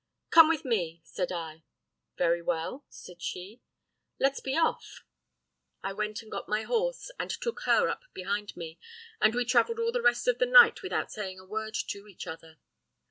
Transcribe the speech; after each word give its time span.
"'Come 0.31 0.49
with 0.49 0.65
me,' 0.65 0.99
said 1.05 1.31
I. 1.31 1.61
"'Very 2.17 2.41
well,' 2.41 2.83
said 2.89 3.21
she, 3.21 3.61
'let's 4.19 4.39
be 4.39 4.57
off.' 4.57 5.03
"I 5.83 5.93
went 5.93 6.23
and 6.23 6.31
got 6.31 6.49
my 6.49 6.63
horse, 6.63 7.11
and 7.19 7.29
took 7.29 7.59
her 7.65 7.87
up 7.87 8.05
behind 8.11 8.57
me, 8.57 8.79
and 9.21 9.35
we 9.35 9.45
travelled 9.45 9.77
all 9.77 9.91
the 9.91 10.01
rest 10.01 10.27
of 10.27 10.39
the 10.39 10.47
night 10.47 10.81
without 10.81 11.11
saying 11.11 11.39
a 11.39 11.45
word 11.45 11.75
to 11.89 12.07
each 12.07 12.25
other. 12.25 12.57